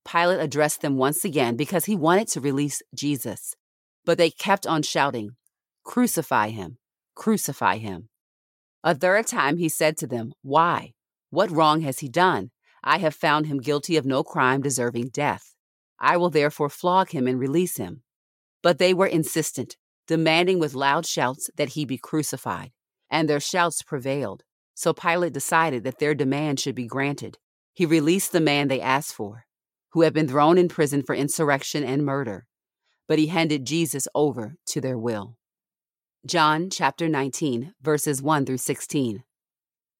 Pilate 0.06 0.40
addressed 0.40 0.82
them 0.82 0.98
once 0.98 1.24
again 1.24 1.56
because 1.56 1.86
he 1.86 1.96
wanted 1.96 2.28
to 2.30 2.42
release 2.42 2.82
Jesus, 2.94 3.56
but 4.06 4.18
they 4.18 4.30
kept 4.30 4.68
on 4.68 4.82
shouting, 4.82 5.36
Crucify 5.84 6.50
him! 6.50 6.78
Crucify 7.16 7.78
him! 7.78 8.10
A 8.84 8.96
third 8.96 9.28
time 9.28 9.58
he 9.58 9.70
said 9.70 9.98
to 9.98 10.08
them, 10.08 10.34
Why? 10.42 10.94
What 11.30 11.52
wrong 11.52 11.82
has 11.82 12.00
he 12.00 12.10
done? 12.10 12.52
I 12.84 12.98
have 12.98 13.14
found 13.14 13.46
him 13.46 13.60
guilty 13.60 13.96
of 13.96 14.06
no 14.06 14.24
crime 14.24 14.62
deserving 14.62 15.10
death. 15.10 15.54
I 16.02 16.18
will 16.18 16.32
therefore 16.32 16.70
flog 16.70 17.12
him 17.12 17.28
and 17.28 17.40
release 17.40 17.78
him. 17.78 18.02
But 18.62 18.80
they 18.80 18.94
were 18.94 19.08
insistent, 19.08 19.78
demanding 20.08 20.60
with 20.60 20.74
loud 20.74 21.06
shouts 21.06 21.50
that 21.56 21.70
he 21.70 21.86
be 21.86 21.98
crucified 21.98 22.72
and 23.12 23.30
their 23.30 23.40
shouts 23.40 23.84
prevailed. 23.84 24.44
So 24.74 24.94
Pilate 24.94 25.34
decided 25.34 25.84
that 25.84 26.00
their 26.00 26.16
demand 26.16 26.60
should 26.60 26.74
be 26.74 26.88
granted. 26.88 27.38
He 27.74 27.86
released 27.86 28.32
the 28.32 28.40
man 28.40 28.68
they 28.68 28.82
asked 28.82 29.14
for, 29.14 29.46
who 29.92 30.02
had 30.02 30.14
been 30.14 30.28
thrown 30.28 30.58
in 30.58 30.70
prison 30.70 31.04
for 31.04 31.14
insurrection 31.14 31.84
and 31.84 32.06
murder, 32.06 32.48
but 33.08 33.20
he 33.20 33.28
handed 33.28 33.66
Jesus 33.66 34.08
over 34.16 34.56
to 34.68 34.82
their 34.82 34.98
will. 34.98 35.36
John 36.26 36.70
chapter 36.70 37.10
19, 37.10 37.74
verses 37.82 38.22
1 38.22 38.46
through 38.46 38.58
16. 38.58 39.24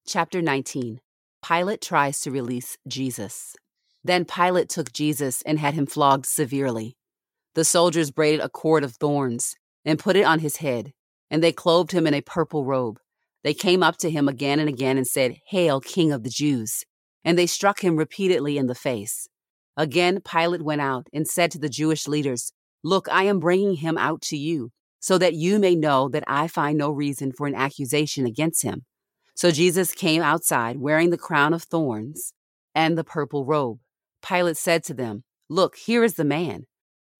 Chapter 0.08 0.42
19 0.42 1.02
Pilate 1.46 1.82
tries 1.82 2.20
to 2.22 2.32
release 2.32 2.78
Jesus. 2.88 3.56
Then 4.04 4.26
Pilate 4.26 4.70
took 4.70 4.92
Jesus 4.92 5.42
and 5.44 5.60
had 5.60 5.74
him 5.74 5.86
flogged 5.86 6.26
severely. 6.26 6.98
The 7.54 7.66
soldiers 7.66 8.12
braided 8.12 8.40
a 8.40 8.50
cord 8.50 8.84
of 8.84 8.96
thorns 8.96 9.56
and 9.86 10.00
put 10.00 10.16
it 10.16 10.24
on 10.24 10.40
his 10.40 10.58
head 10.58 10.94
and 11.32 11.42
they 11.42 11.54
clothed 11.54 11.94
him 11.94 12.06
in 12.06 12.14
a 12.14 12.22
purple 12.22 12.66
robe. 12.66 13.00
They 13.44 13.56
came 13.56 13.82
up 13.82 13.98
to 13.98 14.12
him 14.12 14.28
again 14.28 14.60
and 14.60 14.70
again 14.70 14.98
and 14.98 15.08
said, 15.08 15.38
Hail, 15.48 15.80
King 15.80 16.12
of 16.12 16.24
the 16.24 16.30
Jews! 16.30 16.84
And 17.24 17.40
they 17.40 17.48
struck 17.48 17.80
him 17.84 17.96
repeatedly 17.96 18.58
in 18.58 18.68
the 18.68 18.76
face. 18.76 19.28
Again, 19.78 20.20
Pilate 20.22 20.62
went 20.62 20.82
out 20.82 21.08
and 21.14 21.28
said 21.28 21.50
to 21.52 21.60
the 21.60 21.70
Jewish 21.70 22.08
leaders, 22.08 22.52
Look, 22.84 23.08
I 23.10 23.24
am 23.24 23.40
bringing 23.40 23.76
him 23.76 23.98
out 23.98 24.22
to 24.24 24.38
you, 24.38 24.72
so 25.00 25.18
that 25.18 25.34
you 25.34 25.58
may 25.58 25.76
know 25.76 26.10
that 26.10 26.26
I 26.28 26.48
find 26.48 26.78
no 26.78 26.92
reason 26.92 27.32
for 27.32 27.48
an 27.48 27.56
accusation 27.56 28.26
against 28.26 28.64
him. 28.64 28.86
So 29.34 29.50
Jesus 29.50 29.94
came 29.94 30.22
outside 30.22 30.78
wearing 30.78 31.10
the 31.10 31.18
crown 31.18 31.54
of 31.54 31.64
thorns 31.64 32.34
and 32.76 32.98
the 32.98 33.04
purple 33.04 33.46
robe. 33.46 33.80
Pilate 34.22 34.58
said 34.58 34.84
to 34.86 34.94
them, 34.94 35.24
Look, 35.50 35.76
here 35.76 36.04
is 36.04 36.16
the 36.16 36.24
man. 36.24 36.66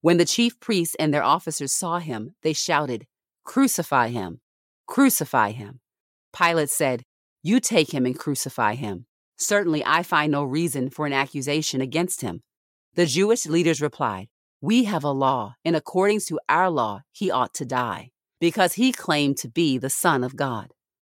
When 0.02 0.18
the 0.18 0.26
chief 0.26 0.60
priests 0.60 0.96
and 1.00 1.14
their 1.14 1.24
officers 1.24 1.74
saw 1.74 2.00
him, 2.00 2.36
they 2.44 2.54
shouted, 2.54 3.06
Crucify 3.44 4.10
him! 4.10 4.42
Crucify 4.88 5.52
him! 5.52 5.80
Pilate 6.36 6.70
said, 6.70 7.04
You 7.44 7.60
take 7.60 7.94
him 7.94 8.06
and 8.06 8.18
crucify 8.18 8.76
him. 8.76 9.06
Certainly 9.38 9.84
I 9.86 10.04
find 10.04 10.32
no 10.32 10.44
reason 10.44 10.90
for 10.90 11.06
an 11.06 11.14
accusation 11.14 11.82
against 11.82 12.22
him. 12.22 12.42
The 12.96 13.06
Jewish 13.06 13.46
leaders 13.46 13.82
replied, 13.82 14.28
We 14.62 14.84
have 14.86 15.04
a 15.04 15.12
law, 15.12 15.56
and 15.66 15.76
according 15.76 16.22
to 16.28 16.40
our 16.50 16.70
law, 16.70 17.02
he 17.12 17.32
ought 17.32 17.54
to 17.56 17.66
die, 17.66 18.12
because 18.40 18.74
he 18.74 18.92
claimed 18.92 19.38
to 19.38 19.50
be 19.50 19.78
the 19.78 19.90
Son 19.90 20.24
of 20.24 20.36
God. 20.36 20.74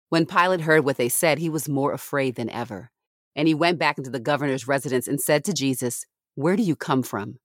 When 0.09 0.26
Pilate 0.26 0.62
heard 0.62 0.85
what 0.85 0.97
they 0.97 1.09
said, 1.09 1.38
he 1.38 1.49
was 1.49 1.69
more 1.69 1.93
afraid 1.93 2.37
than 2.37 2.50
ever. 2.50 2.90
And 3.37 3.47
he 3.47 3.55
went 3.55 3.78
back 3.78 3.99
into 3.99 4.11
the 4.11 4.19
governor's 4.19 4.66
residence 4.66 5.07
and 5.07 5.21
said 5.21 5.45
to 5.45 5.52
Jesus, 5.52 6.05
Where 6.35 6.57
do 6.57 6.64
you 6.64 6.75
come 6.75 7.05
from? 7.05 7.37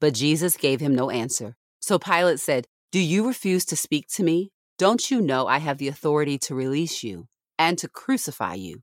But 0.00 0.14
Jesus 0.14 0.56
gave 0.56 0.80
him 0.80 0.94
no 0.94 1.10
answer. 1.10 1.56
So 1.80 1.98
Pilate 1.98 2.40
said, 2.40 2.66
do 2.92 2.98
you 2.98 3.28
refuse 3.28 3.64
to 3.66 3.76
speak 3.76 4.08
to 4.14 4.24
me? 4.24 4.50
Don't 4.76 5.12
you 5.12 5.20
know 5.20 5.46
I 5.46 5.58
have 5.58 5.78
the 5.78 5.86
authority 5.86 6.38
to 6.38 6.56
release 6.56 7.04
you 7.04 7.28
and 7.56 7.78
to 7.78 7.88
crucify 7.88 8.54
you? 8.54 8.82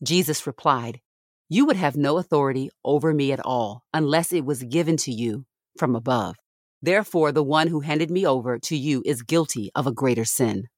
Jesus 0.00 0.46
replied, 0.46 1.00
You 1.48 1.66
would 1.66 1.74
have 1.74 1.96
no 1.96 2.18
authority 2.18 2.70
over 2.84 3.12
me 3.12 3.32
at 3.32 3.44
all 3.44 3.82
unless 3.92 4.32
it 4.32 4.44
was 4.44 4.62
given 4.62 4.96
to 4.98 5.10
you 5.10 5.44
from 5.76 5.96
above. 5.96 6.36
Therefore, 6.80 7.32
the 7.32 7.42
one 7.42 7.66
who 7.66 7.80
handed 7.80 8.12
me 8.12 8.24
over 8.24 8.60
to 8.60 8.76
you 8.76 9.02
is 9.04 9.22
guilty 9.22 9.72
of 9.74 9.88
a 9.88 9.92
greater 9.92 10.24
sin. 10.24 10.68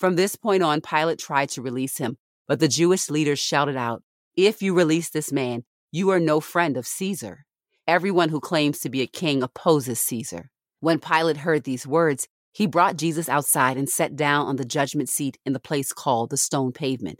From 0.00 0.16
this 0.16 0.34
point 0.34 0.64
on, 0.64 0.80
Pilate 0.80 1.20
tried 1.20 1.50
to 1.50 1.62
release 1.62 1.98
him, 1.98 2.16
but 2.48 2.58
the 2.58 2.66
Jewish 2.66 3.08
leaders 3.08 3.38
shouted 3.38 3.76
out, 3.76 4.02
If 4.40 4.62
you 4.62 4.72
release 4.72 5.10
this 5.10 5.32
man, 5.32 5.64
you 5.90 6.10
are 6.10 6.20
no 6.20 6.38
friend 6.38 6.76
of 6.76 6.86
Caesar. 6.86 7.44
Everyone 7.88 8.28
who 8.28 8.38
claims 8.38 8.78
to 8.78 8.88
be 8.88 9.02
a 9.02 9.08
king 9.08 9.42
opposes 9.42 10.00
Caesar. 10.02 10.52
When 10.78 11.00
Pilate 11.00 11.38
heard 11.38 11.64
these 11.64 11.88
words, 11.88 12.28
he 12.52 12.68
brought 12.68 12.96
Jesus 12.96 13.28
outside 13.28 13.76
and 13.76 13.88
sat 13.88 14.14
down 14.14 14.46
on 14.46 14.54
the 14.54 14.64
judgment 14.64 15.08
seat 15.08 15.38
in 15.44 15.54
the 15.54 15.58
place 15.58 15.92
called 15.92 16.30
the 16.30 16.36
stone 16.36 16.70
pavement, 16.70 17.18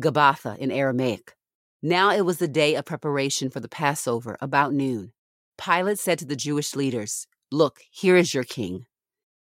Gabbatha 0.00 0.56
in 0.56 0.70
Aramaic. 0.70 1.34
Now 1.82 2.12
it 2.12 2.24
was 2.24 2.38
the 2.38 2.46
day 2.46 2.76
of 2.76 2.84
preparation 2.84 3.50
for 3.50 3.58
the 3.58 3.68
Passover, 3.68 4.38
about 4.40 4.72
noon. 4.72 5.10
Pilate 5.58 5.98
said 5.98 6.20
to 6.20 6.24
the 6.24 6.36
Jewish 6.36 6.76
leaders, 6.76 7.26
Look, 7.50 7.80
here 7.90 8.14
is 8.14 8.32
your 8.32 8.44
king. 8.44 8.86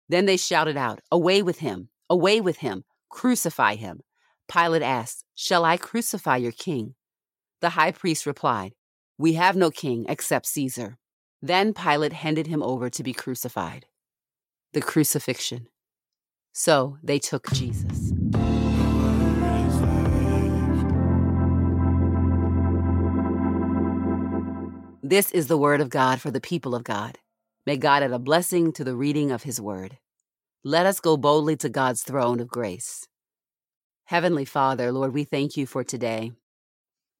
Then 0.09 0.27
they 0.27 0.37
shouted 0.37 0.77
out, 0.77 0.99
Away 1.11 1.41
with 1.41 1.57
him! 1.57 1.89
Away 2.07 2.39
with 2.39 2.57
him! 2.57 2.83
Crucify 3.09 3.77
him! 3.77 4.01
Pilate 4.47 4.83
asked, 4.83 5.25
Shall 5.33 5.65
I 5.65 5.75
crucify 5.77 6.37
your 6.37 6.51
king? 6.51 6.93
The 7.61 7.71
high 7.71 7.91
priest 7.91 8.25
replied, 8.25 8.73
We 9.17 9.33
have 9.33 9.57
no 9.57 9.69
king 9.69 10.05
except 10.07 10.45
Caesar. 10.45 10.97
Then 11.41 11.73
Pilate 11.73 12.13
handed 12.13 12.47
him 12.47 12.63
over 12.63 12.89
to 12.89 13.03
be 13.03 13.11
crucified. 13.11 13.85
The 14.71 14.81
crucifixion. 14.81 15.67
So 16.53 16.97
they 17.03 17.19
took 17.19 17.51
Jesus. 17.51 18.13
This 25.03 25.31
is 25.31 25.47
the 25.47 25.57
word 25.57 25.81
of 25.81 25.89
God 25.89 26.21
for 26.21 26.31
the 26.31 26.39
people 26.39 26.75
of 26.75 26.83
God. 26.83 27.17
May 27.65 27.75
God 27.75 28.03
add 28.03 28.11
a 28.11 28.19
blessing 28.19 28.71
to 28.73 28.85
the 28.85 28.95
reading 28.95 29.31
of 29.31 29.43
his 29.43 29.59
word. 29.59 29.97
Let 30.63 30.85
us 30.85 30.99
go 31.01 31.17
boldly 31.17 31.57
to 31.57 31.69
God's 31.69 32.03
throne 32.03 32.39
of 32.39 32.47
grace. 32.47 33.07
Heavenly 34.05 34.45
Father, 34.45 34.91
Lord, 34.91 35.13
we 35.13 35.23
thank 35.23 35.57
you 35.57 35.65
for 35.65 35.83
today. 35.83 36.31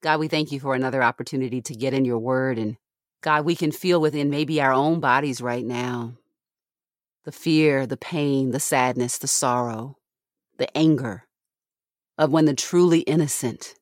God, 0.01 0.20
we 0.20 0.27
thank 0.27 0.51
you 0.51 0.60
for 0.60 0.75
another 0.75 1.03
opportunity 1.03 1.62
to 1.62 1.74
get 1.74 1.94
in 1.94 2.06
your 2.06 2.20
word 2.20 2.58
and 2.58 2.77
God, 3.22 3.44
we 3.44 3.56
can 3.56 3.72
feel 3.72 4.00
within 4.00 4.29
maybe 4.29 4.62
our 4.62 4.72
own 4.72 5.00
bodies 5.00 5.41
right 5.41 5.65
now 5.65 6.15
the 7.25 7.32
fear, 7.34 7.86
the 7.86 7.98
pain, 7.98 8.51
the 8.51 8.62
sadness, 8.62 9.18
the 9.18 9.27
sorrow, 9.27 9.98
the 10.58 10.75
anger 10.75 11.27
of 12.18 12.32
when 12.32 12.46
the 12.46 12.53
truly 12.53 13.01
innocent 13.01 13.75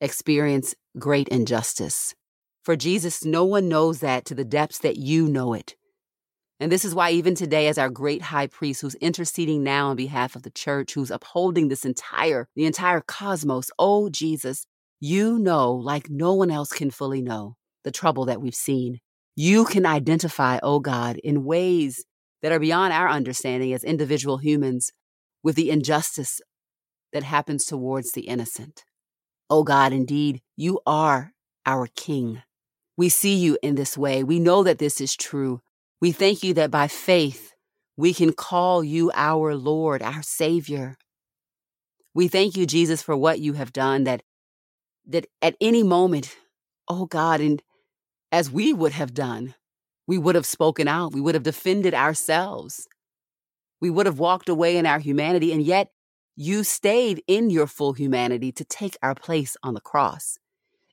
experience 0.00 0.74
great 0.98 1.28
injustice. 1.28 2.14
For 2.64 2.74
Jesus, 2.74 3.24
no 3.24 3.44
one 3.44 3.68
knows 3.68 4.00
that 4.00 4.24
to 4.24 4.34
the 4.34 4.44
depths 4.44 4.78
that 4.78 4.96
you 4.96 5.28
know 5.28 5.52
it. 5.52 5.76
And 6.58 6.72
this 6.72 6.84
is 6.84 6.94
why, 6.94 7.10
even 7.10 7.34
today, 7.34 7.68
as 7.68 7.76
our 7.76 7.90
great 7.90 8.22
high 8.22 8.46
priest 8.46 8.80
who's 8.80 8.94
interceding 8.96 9.62
now 9.62 9.90
on 9.90 9.96
behalf 9.96 10.34
of 10.34 10.42
the 10.42 10.50
church, 10.50 10.94
who's 10.94 11.10
upholding 11.10 11.68
this 11.68 11.84
entire, 11.84 12.48
the 12.56 12.64
entire 12.64 13.02
cosmos, 13.02 13.70
oh 13.78 14.08
Jesus, 14.08 14.66
you 15.00 15.38
know, 15.38 15.72
like 15.72 16.08
no 16.08 16.34
one 16.34 16.50
else 16.50 16.72
can 16.72 16.90
fully 16.90 17.22
know, 17.22 17.56
the 17.84 17.90
trouble 17.90 18.24
that 18.26 18.40
we've 18.40 18.54
seen. 18.54 18.98
You 19.34 19.64
can 19.64 19.84
identify, 19.84 20.58
oh 20.62 20.80
God, 20.80 21.18
in 21.22 21.44
ways 21.44 22.04
that 22.42 22.52
are 22.52 22.58
beyond 22.58 22.92
our 22.92 23.08
understanding 23.08 23.72
as 23.72 23.84
individual 23.84 24.38
humans 24.38 24.92
with 25.42 25.56
the 25.56 25.70
injustice 25.70 26.40
that 27.12 27.22
happens 27.22 27.64
towards 27.64 28.12
the 28.12 28.22
innocent. 28.22 28.84
Oh 29.48 29.62
God, 29.62 29.92
indeed, 29.92 30.40
you 30.56 30.80
are 30.86 31.32
our 31.64 31.88
King. 31.94 32.42
We 32.96 33.08
see 33.08 33.34
you 33.34 33.58
in 33.62 33.74
this 33.74 33.96
way. 33.96 34.24
We 34.24 34.38
know 34.38 34.62
that 34.62 34.78
this 34.78 35.00
is 35.00 35.14
true. 35.14 35.60
We 36.00 36.12
thank 36.12 36.42
you 36.42 36.54
that 36.54 36.70
by 36.70 36.88
faith, 36.88 37.52
we 37.96 38.14
can 38.14 38.32
call 38.32 38.82
you 38.82 39.10
our 39.14 39.54
Lord, 39.54 40.02
our 40.02 40.22
Savior. 40.22 40.96
We 42.14 42.28
thank 42.28 42.56
you, 42.56 42.66
Jesus, 42.66 43.02
for 43.02 43.16
what 43.16 43.40
you 43.40 43.54
have 43.54 43.72
done, 43.72 44.04
that, 44.04 44.22
that 45.06 45.26
at 45.40 45.56
any 45.60 45.82
moment, 45.82 46.36
oh 46.88 47.06
God, 47.06 47.40
and 47.40 47.62
as 48.32 48.50
we 48.50 48.72
would 48.72 48.92
have 48.92 49.14
done, 49.14 49.54
we 50.06 50.18
would 50.18 50.34
have 50.34 50.46
spoken 50.46 50.88
out, 50.88 51.12
we 51.12 51.20
would 51.20 51.34
have 51.34 51.44
defended 51.44 51.94
ourselves, 51.94 52.86
we 53.80 53.90
would 53.90 54.06
have 54.06 54.18
walked 54.18 54.48
away 54.48 54.76
in 54.76 54.86
our 54.86 54.98
humanity, 54.98 55.52
and 55.52 55.62
yet 55.62 55.90
you 56.34 56.64
stayed 56.64 57.22
in 57.26 57.50
your 57.50 57.66
full 57.66 57.94
humanity 57.94 58.52
to 58.52 58.64
take 58.64 58.96
our 59.02 59.14
place 59.14 59.56
on 59.62 59.74
the 59.74 59.80
cross. 59.80 60.38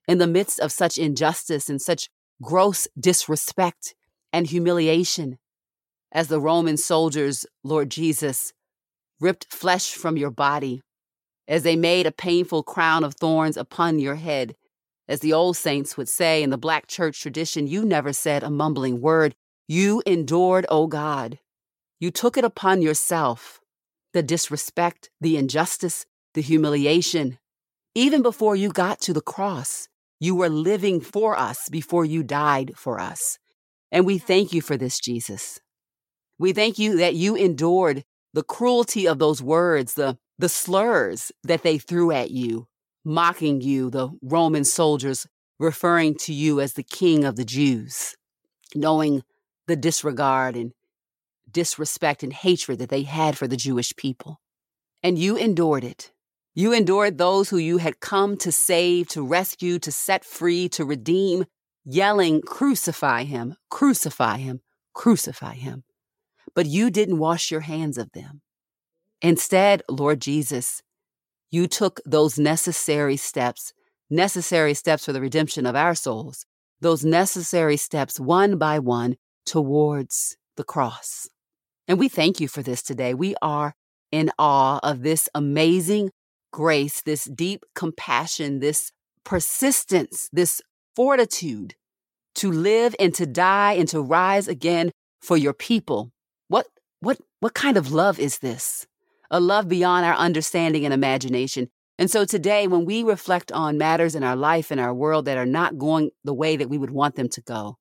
In 0.08 0.17
the 0.17 0.27
midst 0.27 0.60
of 0.60 0.72
such 0.72 0.98
injustice 0.98 1.70
and 1.70 1.82
such 1.82 2.10
gross 2.41 2.88
disrespect 3.00 3.96
and 4.32 4.48
humiliation, 4.48 5.38
as 6.12 6.27
the 6.27 6.39
Roman 6.39 6.77
soldiers, 6.77 7.46
Lord 7.63 7.89
Jesus, 7.89 8.53
ripped 9.20 9.48
flesh 9.50 9.93
from 9.93 10.17
your 10.17 10.29
body, 10.29 10.82
as 11.47 11.63
they 11.63 11.75
made 11.75 12.05
a 12.05 12.12
painful 12.12 12.63
crown 12.63 13.03
of 13.03 13.15
thorns 13.15 13.57
upon 13.57 14.00
your 14.00 14.15
head. 14.15 14.55
As 15.07 15.19
the 15.19 15.33
old 15.33 15.57
saints 15.57 15.97
would 15.97 16.09
say 16.09 16.41
in 16.41 16.50
the 16.50 16.57
black 16.57 16.88
church 16.88 17.21
tradition, 17.21 17.67
you 17.67 17.83
never 17.83 18.13
said 18.13 18.43
a 18.43 18.50
mumbling 18.50 19.01
word. 19.01 19.35
You 19.67 20.01
endured, 20.05 20.65
O 20.69 20.83
oh 20.83 20.88
God. 20.88 21.39
You 22.00 22.12
took 22.12 22.38
it 22.38 22.43
upon 22.43 22.81
yourself 22.81 23.59
the 24.13 24.23
disrespect, 24.23 25.09
the 25.19 25.38
injustice, 25.38 26.05
the 26.33 26.41
humiliation. 26.41 27.39
Even 27.95 28.21
before 28.21 28.55
you 28.55 28.69
got 28.69 29.00
to 29.01 29.13
the 29.13 29.21
cross, 29.21 29.88
you 30.19 30.35
were 30.35 30.50
living 30.50 31.01
for 31.01 31.38
us 31.38 31.67
before 31.69 32.05
you 32.05 32.23
died 32.23 32.73
for 32.75 33.00
us. 33.00 33.39
And 33.91 34.05
we 34.05 34.17
thank 34.17 34.53
you 34.53 34.62
for 34.62 34.77
this, 34.77 35.00
Jesus. 35.00 35.59
We 36.39 36.53
thank 36.53 36.79
you 36.79 36.97
that 36.97 37.15
you 37.15 37.35
endured 37.35 38.03
the 38.33 38.43
cruelty 38.43 39.07
of 39.07 39.19
those 39.19 39.41
words, 39.41 39.93
the, 39.93 40.17
the 40.37 40.49
slurs 40.49 41.31
that 41.43 41.63
they 41.63 41.77
threw 41.77 42.11
at 42.11 42.31
you, 42.31 42.67
mocking 43.05 43.61
you, 43.61 43.89
the 43.89 44.09
Roman 44.21 44.63
soldiers 44.63 45.27
referring 45.59 46.15
to 46.15 46.33
you 46.33 46.59
as 46.59 46.73
the 46.73 46.83
king 46.83 47.23
of 47.23 47.35
the 47.35 47.45
Jews, 47.45 48.15
knowing 48.75 49.23
the 49.67 49.75
disregard 49.75 50.55
and 50.55 50.73
disrespect 51.49 52.23
and 52.23 52.33
hatred 52.33 52.79
that 52.79 52.89
they 52.89 53.03
had 53.03 53.37
for 53.37 53.47
the 53.47 53.57
Jewish 53.57 53.95
people. 53.95 54.41
And 55.01 55.17
you 55.17 55.35
endured 55.35 55.83
it. 55.83 56.11
You 56.55 56.71
endured 56.73 57.17
those 57.17 57.49
who 57.49 57.57
you 57.57 57.77
had 57.77 57.99
come 57.99 58.37
to 58.37 58.51
save, 58.51 59.07
to 59.09 59.25
rescue, 59.25 59.79
to 59.79 59.91
set 59.91 60.23
free, 60.23 60.69
to 60.69 60.85
redeem, 60.85 61.45
yelling, 61.83 62.41
Crucify 62.41 63.23
him, 63.23 63.55
crucify 63.69 64.37
him, 64.37 64.61
crucify 64.93 65.55
him. 65.55 65.83
But 66.53 66.67
you 66.67 66.91
didn't 66.91 67.17
wash 67.17 67.50
your 67.50 67.61
hands 67.61 67.98
of 67.98 68.11
them. 68.11 68.41
Instead, 69.24 69.81
Lord 69.90 70.20
Jesus, 70.20 70.83
you 71.50 71.66
took 71.66 72.01
those 72.05 72.38
necessary 72.38 73.16
steps, 73.16 73.72
necessary 74.09 74.74
steps 74.74 75.05
for 75.05 75.14
the 75.14 75.22
redemption 75.22 75.66
of 75.66 75.77
our 75.77 75.96
souls, 75.96 76.46
those 76.81 77.05
necessary 77.05 77.77
steps 77.77 78.20
one 78.20 78.57
by 78.57 78.79
one 78.79 79.16
towards 79.46 80.36
the 80.57 80.64
cross. 80.66 81.29
And 81.88 81.98
we 81.98 82.09
thank 82.09 82.42
you 82.42 82.50
for 82.50 82.62
this 82.62 82.83
today. 82.83 83.14
We 83.14 83.36
are 83.42 83.74
in 84.12 84.29
awe 84.38 84.79
of 84.83 85.03
this 85.03 85.29
amazing 85.33 86.12
grace, 86.51 87.01
this 87.01 87.24
deep 87.24 87.64
compassion, 87.75 88.59
this 88.59 88.92
persistence, 89.24 90.29
this 90.33 90.62
fortitude 90.98 91.75
to 92.36 92.51
live 92.51 92.94
and 93.00 93.14
to 93.16 93.25
die 93.25 93.74
and 93.74 93.88
to 93.88 94.01
rise 94.01 94.50
again 94.50 94.92
for 95.22 95.38
your 95.38 95.53
people. 95.53 96.12
What 96.50 96.68
what 97.00 97.20
what 97.40 97.53
kind 97.53 97.77
of 97.77 97.92
love 97.92 98.20
is 98.20 98.40
this? 98.40 98.86
A 99.31 99.40
love 99.40 99.68
beyond 99.68 100.05
our 100.05 100.16
understanding 100.16 100.86
and 100.86 100.94
imagination. 100.94 101.70
And 101.98 102.09
so 102.09 102.25
today 102.25 102.68
when 102.68 102.86
we 102.86 103.03
reflect 103.03 103.51
on 103.51 103.77
matters 103.77 104.16
in 104.16 104.24
our 104.24 104.36
life 104.36 104.72
and 104.72 104.79
our 104.79 104.94
world 104.94 105.25
that 105.25 105.38
are 105.38 105.46
not 105.46 105.77
going 105.77 106.12
the 106.24 106.33
way 106.33 106.55
that 106.57 106.70
we 106.70 106.77
would 106.77 106.90
want 106.90 107.16
them 107.16 107.29
to 107.29 107.42
go, 107.42 107.77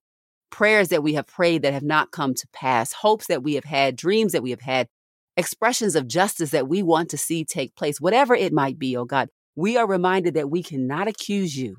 prayers 0.50 0.88
that 0.88 1.02
we 1.02 1.14
have 1.14 1.26
prayed 1.26 1.62
that 1.62 1.72
have 1.72 1.83
not 1.83 2.11
come 2.11 2.35
to 2.35 2.46
pass, 2.52 2.92
hopes 2.92 3.26
that 3.26 3.42
we 3.42 3.55
have 3.55 3.64
had, 3.64 3.96
dreams 3.96 4.33
that 4.33 4.42
we 4.42 4.50
have 4.50 4.61
had, 4.61 4.88
expressions 5.37 5.96
of 5.96 6.07
justice 6.07 6.50
that 6.50 6.68
we 6.68 6.83
want 6.83 7.09
to 7.11 7.18
see 7.18 7.44
take 7.44 7.74
place, 7.74 8.00
whatever 8.00 8.35
it 8.35 8.52
might 8.52 8.78
be, 8.78 8.96
oh 8.96 9.05
God, 9.05 9.28
we 9.57 9.76
are 9.76 9.87
reminded 9.87 10.35
that 10.35 10.50
we 10.50 10.62
cannot 10.62 11.09
accuse 11.09 11.57
you 11.57 11.76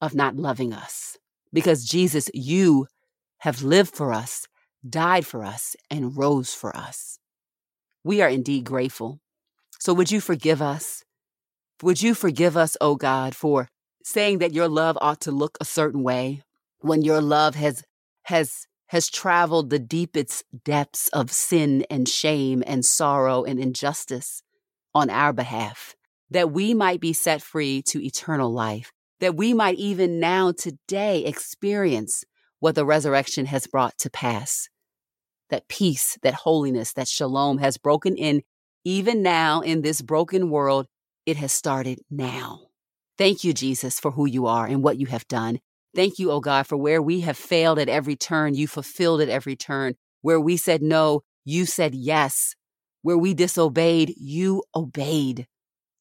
of 0.00 0.14
not 0.14 0.36
loving 0.36 0.72
us 0.72 1.18
because 1.52 1.84
Jesus, 1.84 2.30
you 2.34 2.86
have 3.38 3.62
lived 3.62 3.94
for 3.94 4.12
us, 4.12 4.46
died 4.88 5.26
for 5.26 5.44
us, 5.44 5.76
and 5.90 6.16
rose 6.16 6.54
for 6.54 6.76
us. 6.76 7.18
We 8.06 8.22
are 8.22 8.28
indeed 8.28 8.62
grateful. 8.62 9.18
So 9.80 9.92
would 9.92 10.12
you 10.12 10.20
forgive 10.20 10.62
us? 10.62 11.02
Would 11.82 12.02
you 12.02 12.14
forgive 12.14 12.56
us, 12.56 12.76
oh 12.80 12.94
God, 12.94 13.34
for 13.34 13.68
saying 14.04 14.38
that 14.38 14.54
your 14.54 14.68
love 14.68 14.96
ought 15.00 15.20
to 15.22 15.32
look 15.32 15.58
a 15.60 15.64
certain 15.64 16.04
way 16.04 16.44
when 16.78 17.02
your 17.02 17.20
love 17.20 17.56
has 17.56 17.82
has 18.26 18.68
has 18.90 19.10
traveled 19.10 19.70
the 19.70 19.80
deepest 19.80 20.44
depths 20.64 21.08
of 21.08 21.32
sin 21.32 21.84
and 21.90 22.08
shame 22.08 22.62
and 22.64 22.84
sorrow 22.84 23.42
and 23.42 23.58
injustice 23.58 24.40
on 24.94 25.10
our 25.10 25.32
behalf, 25.32 25.96
that 26.30 26.52
we 26.52 26.74
might 26.74 27.00
be 27.00 27.12
set 27.12 27.42
free 27.42 27.82
to 27.82 28.00
eternal 28.00 28.52
life, 28.52 28.92
that 29.18 29.34
we 29.34 29.52
might 29.52 29.78
even 29.78 30.20
now 30.20 30.52
today 30.52 31.24
experience 31.24 32.22
what 32.60 32.76
the 32.76 32.86
resurrection 32.86 33.46
has 33.46 33.66
brought 33.66 33.98
to 33.98 34.08
pass. 34.08 34.68
That 35.50 35.68
peace, 35.68 36.18
that 36.22 36.34
holiness, 36.34 36.92
that 36.94 37.08
shalom 37.08 37.58
has 37.58 37.76
broken 37.78 38.16
in 38.16 38.42
even 38.84 39.22
now 39.22 39.60
in 39.60 39.82
this 39.82 40.02
broken 40.02 40.50
world. 40.50 40.86
It 41.24 41.36
has 41.36 41.52
started 41.52 42.00
now. 42.10 42.68
Thank 43.18 43.44
you, 43.44 43.52
Jesus, 43.52 43.98
for 43.98 44.12
who 44.12 44.26
you 44.26 44.46
are 44.46 44.66
and 44.66 44.82
what 44.82 44.98
you 44.98 45.06
have 45.06 45.26
done. 45.28 45.58
Thank 45.94 46.18
you, 46.18 46.30
O 46.30 46.34
oh 46.34 46.40
God, 46.40 46.66
for 46.66 46.76
where 46.76 47.00
we 47.00 47.20
have 47.22 47.38
failed 47.38 47.78
at 47.78 47.88
every 47.88 48.16
turn, 48.16 48.54
you 48.54 48.68
fulfilled 48.68 49.22
at 49.22 49.28
every 49.28 49.56
turn. 49.56 49.94
Where 50.20 50.40
we 50.40 50.56
said 50.56 50.82
no, 50.82 51.22
you 51.44 51.64
said 51.64 51.94
yes. 51.94 52.54
Where 53.02 53.16
we 53.16 53.34
disobeyed, 53.34 54.14
you 54.18 54.62
obeyed. 54.74 55.46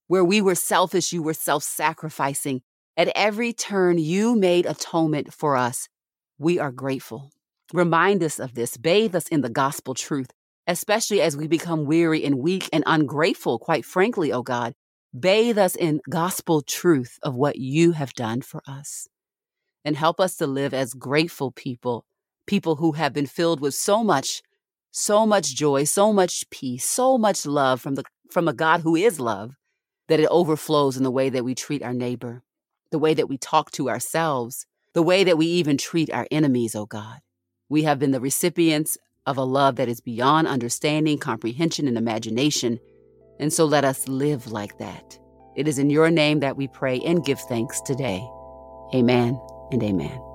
Where 0.07 0.25
we 0.25 0.41
were 0.41 0.55
selfish, 0.55 1.13
you 1.13 1.23
were 1.23 1.33
self 1.33 1.63
sacrificing. 1.63 2.61
At 2.97 3.11
every 3.15 3.53
turn, 3.53 3.97
you 3.97 4.35
made 4.35 4.65
atonement 4.65 5.33
for 5.33 5.55
us. 5.55 5.87
We 6.37 6.59
are 6.59 6.71
grateful. 6.71 7.31
Remind 7.75 8.23
us 8.23 8.39
of 8.39 8.53
this. 8.53 8.77
Bathe 8.77 9.15
us 9.15 9.27
in 9.27 9.41
the 9.41 9.49
gospel 9.49 9.93
truth, 9.93 10.31
especially 10.65 11.19
as 11.19 11.35
we 11.35 11.45
become 11.45 11.83
weary 11.83 12.23
and 12.23 12.39
weak 12.39 12.69
and 12.71 12.85
ungrateful, 12.87 13.59
quite 13.59 13.83
frankly, 13.83 14.31
O 14.31 14.37
oh 14.37 14.43
God. 14.43 14.73
Bathe 15.17 15.57
us 15.57 15.75
in 15.75 15.99
gospel 16.09 16.61
truth 16.61 17.19
of 17.21 17.35
what 17.35 17.57
you 17.57 17.91
have 17.91 18.13
done 18.13 18.41
for 18.41 18.61
us 18.65 19.09
and 19.83 19.97
help 19.97 20.21
us 20.21 20.37
to 20.37 20.47
live 20.47 20.73
as 20.73 20.93
grateful 20.93 21.51
people, 21.51 22.05
people 22.47 22.77
who 22.77 22.93
have 22.93 23.11
been 23.11 23.25
filled 23.25 23.59
with 23.59 23.75
so 23.75 24.05
much, 24.05 24.41
so 24.91 25.25
much 25.25 25.53
joy, 25.53 25.83
so 25.83 26.13
much 26.13 26.49
peace, 26.49 26.87
so 26.87 27.17
much 27.17 27.45
love 27.45 27.81
from 27.81 27.95
the 27.95 28.05
from 28.31 28.47
a 28.47 28.53
God 28.53 28.81
who 28.81 28.95
is 28.95 29.19
love 29.19 29.55
that 30.07 30.21
it 30.21 30.29
overflows 30.31 30.95
in 30.95 31.03
the 31.03 31.11
way 31.11 31.29
that 31.29 31.43
we 31.43 31.53
treat 31.53 31.83
our 31.83 31.93
neighbor, 31.93 32.41
the 32.91 32.99
way 32.99 33.13
that 33.13 33.27
we 33.27 33.37
talk 33.37 33.71
to 33.71 33.89
ourselves, 33.89 34.65
the 34.93 35.03
way 35.03 35.25
that 35.25 35.37
we 35.37 35.45
even 35.45 35.77
treat 35.77 36.09
our 36.13 36.25
enemies, 36.31 36.73
oh 36.73 36.85
God. 36.85 37.19
We 37.69 37.83
have 37.83 37.99
been 37.99 38.11
the 38.11 38.19
recipients 38.19 38.97
of 39.25 39.37
a 39.37 39.43
love 39.43 39.75
that 39.77 39.89
is 39.89 40.01
beyond 40.01 40.47
understanding, 40.47 41.17
comprehension, 41.17 41.87
and 41.87 41.97
imagination. 41.97 42.79
And 43.39 43.51
so 43.51 43.65
let 43.65 43.83
us 43.83 44.07
live 44.07 44.51
like 44.51 44.77
that. 44.77 45.17
It 45.55 45.67
is 45.67 45.79
in 45.79 45.89
your 45.89 46.11
name 46.11 46.41
that 46.41 46.57
we 46.57 46.67
pray 46.67 46.99
and 46.99 47.25
give 47.25 47.39
thanks 47.39 47.81
today. 47.81 48.27
Amen 48.93 49.39
and 49.71 49.81
amen. 49.81 50.34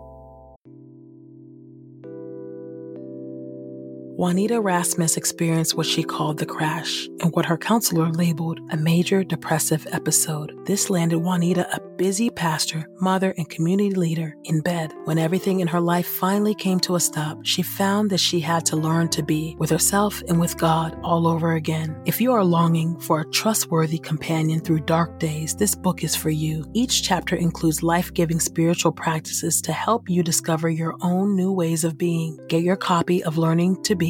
Juanita 4.21 4.61
Rasmus 4.61 5.17
experienced 5.17 5.79
what 5.79 5.87
she 5.87 6.03
called 6.03 6.37
the 6.37 6.45
crash 6.45 7.09
and 7.23 7.33
what 7.33 7.47
her 7.47 7.57
counselor 7.57 8.11
labeled 8.11 8.61
a 8.71 8.77
major 8.77 9.25
depressive 9.25 9.87
episode. 9.93 10.53
This 10.67 10.91
landed 10.91 11.21
Juanita, 11.21 11.67
a 11.75 11.81
busy 11.97 12.29
pastor, 12.29 12.87
mother, 13.01 13.33
and 13.39 13.49
community 13.49 13.95
leader, 13.95 14.37
in 14.45 14.61
bed. 14.61 14.93
When 15.05 15.19
everything 15.19 15.61
in 15.61 15.69
her 15.69 15.81
life 15.81 16.07
finally 16.07 16.55
came 16.55 16.81
to 16.81 16.97
a 16.97 17.01
stop, 17.01 17.39
she 17.47 17.63
found 17.63 18.11
that 18.11 18.21
she 18.21 18.41
had 18.41 18.67
to 18.67 18.77
learn 18.77 19.09
to 19.09 19.23
be 19.23 19.57
with 19.59 19.71
herself 19.71 20.23
and 20.29 20.39
with 20.39 20.59
God 20.59 21.01
all 21.03 21.27
over 21.27 21.55
again. 21.55 21.99
If 22.05 22.21
you 22.21 22.35
are 22.35 22.45
longing 22.45 23.01
for 23.01 23.23
a 23.23 23.31
trustworthy 23.31 23.99
companion 23.99 24.61
through 24.61 24.81
dark 24.81 25.19
days, 25.19 25.57
this 25.57 25.75
book 25.75 26.05
is 26.05 26.15
for 26.15 26.29
you. 26.29 26.67
Each 26.75 27.03
chapter 27.03 27.37
includes 27.37 27.83
life 27.83 28.13
giving 28.13 28.39
spiritual 28.39 28.93
practices 28.93 29.63
to 29.63 29.73
help 29.73 30.11
you 30.11 30.23
discover 30.23 30.69
your 30.69 30.95
own 31.01 31.35
new 31.35 31.53
ways 31.53 31.85
of 31.85 31.97
being. 31.97 32.39
Get 32.49 32.63
your 32.63 32.77
copy 32.77 33.25
of 33.25 33.39
Learning 33.39 33.83
to 33.85 33.95
Be 33.95 34.10